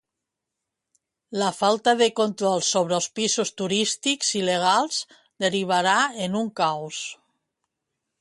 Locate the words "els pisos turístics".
2.99-4.31